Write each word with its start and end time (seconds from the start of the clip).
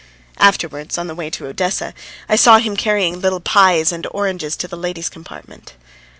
Afterwards, 0.39 0.97
on 0.97 1.05
the 1.05 1.13
way 1.13 1.29
to 1.29 1.45
Odessa, 1.45 1.93
I 2.27 2.35
saw 2.35 2.57
him 2.57 2.75
carrying 2.75 3.21
little 3.21 3.39
pies 3.39 3.91
and 3.91 4.07
oranges 4.09 4.55
to 4.57 4.67
the 4.67 4.75
ladies' 4.75 5.09
compartment. 5.09 5.73